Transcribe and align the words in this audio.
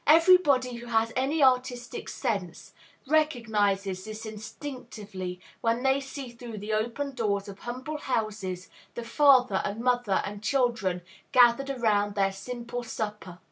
Everybody 0.07 0.77
who 0.77 0.87
has 0.87 1.13
any 1.15 1.43
artistic 1.43 2.09
sense 2.09 2.73
recognizes 3.05 4.03
this 4.05 4.25
instinctively 4.25 5.39
when 5.61 5.83
they 5.83 5.99
see 5.99 6.29
through 6.31 6.57
the 6.57 6.73
open 6.73 7.13
doors 7.13 7.47
of 7.47 7.59
humble 7.59 7.99
houses 7.99 8.67
the 8.95 9.03
father 9.05 9.61
and 9.63 9.79
mother 9.79 10.23
and 10.25 10.41
children 10.41 11.03
gathered 11.31 11.69
around 11.69 12.15
their 12.15 12.31
simple 12.31 12.81
supper. 12.81 13.37